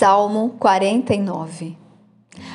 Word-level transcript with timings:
Salmo 0.00 0.54
49 0.58 1.76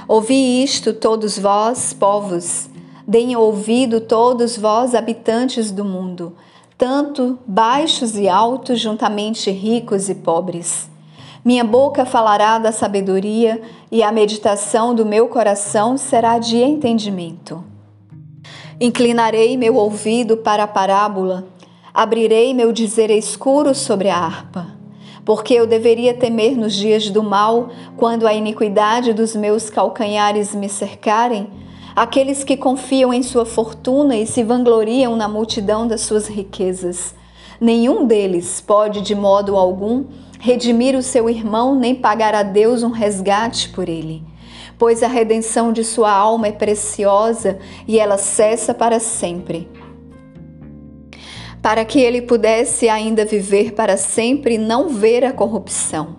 Ouvi 0.08 0.64
isto, 0.64 0.92
todos 0.94 1.38
vós, 1.38 1.94
povos, 1.94 2.68
deem 3.08 3.36
ouvido 3.36 4.02
todos 4.02 4.58
vós, 4.58 4.96
habitantes 4.96 5.70
do 5.70 5.86
mundo, 5.86 6.36
tanto 6.76 7.38
baixos 7.46 8.18
e 8.18 8.28
altos, 8.28 8.80
juntamente 8.80 9.52
ricos 9.52 10.10
e 10.10 10.16
pobres. 10.16 10.90
Minha 11.46 11.64
boca 11.64 12.04
falará 12.04 12.58
da 12.58 12.72
sabedoria 12.72 13.62
e 13.92 14.02
a 14.02 14.12
meditação 14.12 14.96
do 14.96 15.06
meu 15.06 15.28
coração 15.28 16.00
será 16.00 16.40
de 16.40 16.58
entendimento. 16.58 17.64
Inclinarei 18.82 19.56
meu 19.56 19.76
ouvido 19.76 20.38
para 20.38 20.64
a 20.64 20.68
parábola, 20.68 21.46
abrirei 21.94 22.56
meu 22.56 22.72
dizer 22.72 23.12
escuro 23.12 23.76
sobre 23.76 24.10
a 24.10 24.18
harpa 24.18 24.75
porque 25.26 25.56
eu 25.56 25.66
deveria 25.66 26.14
temer 26.14 26.56
nos 26.56 26.74
dias 26.74 27.10
do 27.10 27.24
mal, 27.24 27.70
quando 27.98 28.28
a 28.28 28.34
iniquidade 28.34 29.12
dos 29.12 29.36
meus 29.36 29.72
calcanhares 29.72 30.54
me 30.54 30.70
cercarem? 30.70 31.50
Aqueles 31.96 32.44
que 32.44 32.56
confiam 32.56 33.12
em 33.12 33.24
sua 33.24 33.46
fortuna 33.46 34.16
e 34.16 34.28
se 34.28 34.44
vangloriam 34.44 35.16
na 35.16 35.28
multidão 35.28 35.88
das 35.88 36.02
suas 36.02 36.28
riquezas. 36.28 37.16
Nenhum 37.60 38.06
deles 38.06 38.62
pode, 38.62 39.02
de 39.02 39.16
modo 39.16 39.56
algum, 39.56 40.06
redimir 40.40 40.96
o 40.96 41.02
seu 41.02 41.28
irmão 41.28 41.74
nem 41.74 41.96
pagar 41.96 42.36
a 42.36 42.44
Deus 42.44 42.84
um 42.84 42.92
resgate 42.92 43.70
por 43.70 43.90
ele. 43.90 44.22
Pois 44.78 45.02
a 45.02 45.08
redenção 45.08 45.74
de 45.74 45.84
sua 45.84 46.12
alma 46.12 46.48
é 46.48 46.52
preciosa 46.52 47.58
e 47.88 47.98
ela 47.98 48.18
cessa 48.18 48.74
para 48.74 49.00
sempre 49.00 49.68
para 51.66 51.84
que 51.84 52.00
ele 52.00 52.22
pudesse 52.22 52.88
ainda 52.88 53.26
viver 53.26 53.74
para 53.74 53.98
sempre 53.98 54.54
e 54.54 54.58
não 54.60 54.88
ver 54.88 55.26
a 55.26 55.34
corrupção. 55.34 56.16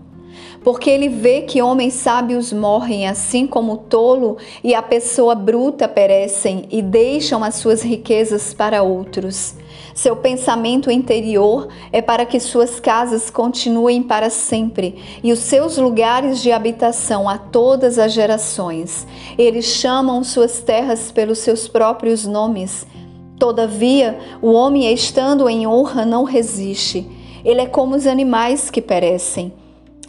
Porque 0.65 0.91
ele 0.91 1.09
vê 1.09 1.43
que 1.43 1.63
homens 1.63 1.95
sábios 1.95 2.53
morrem 2.53 3.07
assim 3.07 3.47
como 3.47 3.75
o 3.75 3.77
tolo 3.77 4.39
e 4.65 4.75
a 4.75 4.83
pessoa 4.83 5.37
bruta 5.37 5.87
perecem 5.87 6.65
e 6.69 6.83
deixam 6.83 7.45
as 7.45 7.55
suas 7.55 7.81
riquezas 7.81 8.53
para 8.53 8.83
outros. 8.83 9.55
Seu 9.95 10.17
pensamento 10.17 10.91
interior 10.91 11.69
é 11.93 12.03
para 12.03 12.27
que 12.27 12.41
suas 12.41 12.81
casas 12.81 13.31
continuem 13.31 14.03
para 14.03 14.31
sempre 14.31 14.97
e 15.23 15.31
os 15.31 15.39
seus 15.39 15.79
lugares 15.79 16.43
de 16.43 16.51
habitação 16.51 17.29
a 17.29 17.39
todas 17.39 18.01
as 18.01 18.13
gerações. 18.13 19.07
Eles 19.39 19.67
chamam 19.67 20.25
suas 20.25 20.61
terras 20.61 21.13
pelos 21.13 21.39
seus 21.39 21.69
próprios 21.69 22.27
nomes 22.27 22.85
Todavia, 23.39 24.19
o 24.41 24.53
homem, 24.53 24.91
estando 24.93 25.49
em 25.49 25.67
honra, 25.67 26.07
não 26.07 26.25
resiste. 26.25 27.07
Ele 27.45 27.61
é 27.61 27.67
como 27.67 27.95
os 27.95 28.07
animais 28.07 28.71
que 28.71 28.81
perecem. 28.81 29.53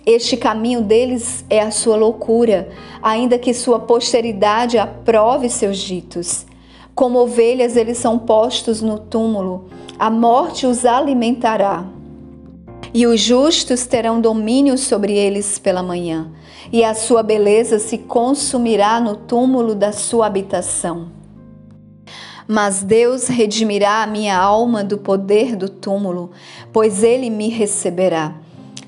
Este 0.06 0.38
caminho 0.38 0.81
deles 0.81 1.44
é 1.50 1.59
a 1.59 1.69
sua 1.69 1.97
loucura, 1.97 2.69
ainda 3.03 3.38
que 3.38 3.53
sua 3.53 3.80
posteridade 3.80 4.78
aprove 4.78 5.50
seus 5.50 5.78
ditos. 5.78 6.45
Como 6.95 7.19
ovelhas, 7.19 7.75
eles 7.75 7.97
são 7.97 8.17
postos 8.17 8.81
no 8.81 8.97
túmulo, 8.97 9.66
a 10.00 10.09
morte 10.09 10.66
os 10.66 10.86
alimentará. 10.86 11.86
E 12.94 13.06
os 13.06 13.19
justos 13.19 13.86
terão 13.86 14.22
domínio 14.22 14.78
sobre 14.78 15.14
eles 15.14 15.59
pela 15.59 15.84
manhã, 15.84 16.31
e 16.72 16.81
a 16.86 16.94
sua 16.94 17.22
beleza 17.22 17.78
se 17.78 17.97
consumirá 17.97 19.02
no 19.02 19.17
túmulo 19.17 19.75
da 19.75 19.91
sua 19.91 20.25
habitação 20.25 21.16
mas 22.48 22.81
Deus 22.81 23.28
redimirá 23.28 24.03
a 24.03 24.08
minha 24.08 24.38
alma 24.38 24.84
do 24.84 24.98
poder 24.98 25.56
do 25.56 25.67
túmulo, 25.67 26.31
pois 26.72 27.03
ele 27.03 27.30
me 27.30 27.50
receberá. 27.50 28.36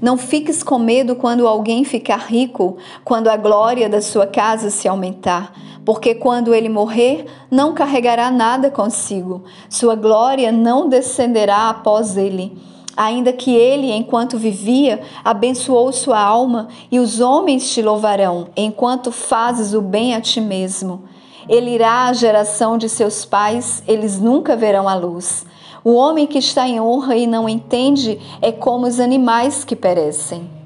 Não 0.01 0.17
fiques 0.17 0.63
com 0.63 0.79
medo 0.79 1.15
quando 1.15 1.45
alguém 1.45 1.83
ficar 1.83 2.27
rico, 2.27 2.77
quando 3.03 3.27
a 3.27 3.35
glória 3.35 3.89
da 3.89 4.01
sua 4.01 4.25
casa 4.25 4.69
se 4.69 4.87
aumentar, 4.87 5.53
porque 5.83 6.15
quando 6.15 6.53
ele 6.53 6.69
morrer, 6.69 7.25
não 7.51 7.73
carregará 7.73 8.31
nada 8.31 8.71
consigo, 8.71 9.43
sua 9.69 9.95
glória 9.95 10.53
não 10.53 10.87
descenderá 10.87 11.69
após 11.69 12.15
ele. 12.15 12.57
Ainda 12.95 13.33
que 13.33 13.53
ele, 13.53 13.91
enquanto 13.91 14.37
vivia, 14.37 15.01
abençoou 15.23 15.91
sua 15.91 16.19
alma, 16.19 16.69
e 16.89 16.99
os 16.99 17.19
homens 17.19 17.69
te 17.73 17.81
louvarão, 17.81 18.47
enquanto 18.55 19.11
fazes 19.11 19.73
o 19.73 19.81
bem 19.81 20.15
a 20.15 20.21
ti 20.21 20.39
mesmo. 20.39 21.03
Ele 21.49 21.71
irá 21.71 22.05
à 22.05 22.13
geração 22.13 22.77
de 22.77 22.87
seus 22.87 23.25
pais, 23.25 23.83
eles 23.87 24.21
nunca 24.21 24.55
verão 24.55 24.87
a 24.87 24.93
luz. 24.95 25.45
O 25.83 25.95
homem 25.95 26.27
que 26.27 26.37
está 26.37 26.67
em 26.67 26.79
honra 26.79 27.15
e 27.15 27.25
não 27.25 27.49
entende 27.49 28.21
é 28.41 28.51
como 28.51 28.85
os 28.85 28.99
animais 28.99 29.65
que 29.65 29.75
perecem. 29.75 30.58